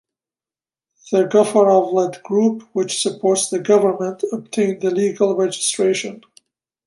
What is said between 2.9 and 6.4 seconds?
supports the government, obtained the legal registration.